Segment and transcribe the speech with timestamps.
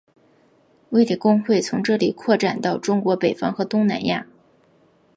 [0.89, 4.25] 卫理公会从这里扩展到中国北方和东南亚。